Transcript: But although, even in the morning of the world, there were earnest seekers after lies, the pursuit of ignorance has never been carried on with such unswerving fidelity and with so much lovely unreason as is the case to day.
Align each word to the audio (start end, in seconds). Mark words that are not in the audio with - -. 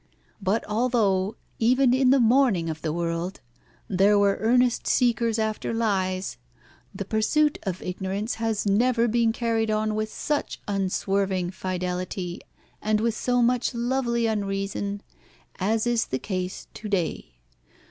But 0.41 0.65
although, 0.67 1.35
even 1.59 1.93
in 1.93 2.09
the 2.09 2.19
morning 2.19 2.71
of 2.71 2.81
the 2.81 2.91
world, 2.91 3.39
there 3.87 4.17
were 4.17 4.37
earnest 4.41 4.87
seekers 4.87 5.37
after 5.37 5.75
lies, 5.75 6.37
the 6.91 7.05
pursuit 7.05 7.59
of 7.67 7.83
ignorance 7.83 8.33
has 8.41 8.65
never 8.65 9.07
been 9.07 9.31
carried 9.31 9.69
on 9.69 9.93
with 9.93 10.11
such 10.11 10.59
unswerving 10.67 11.51
fidelity 11.51 12.41
and 12.81 12.99
with 12.99 13.13
so 13.13 13.43
much 13.43 13.75
lovely 13.75 14.25
unreason 14.25 15.03
as 15.59 15.85
is 15.85 16.07
the 16.07 16.17
case 16.17 16.65
to 16.73 16.89
day. 16.89 17.35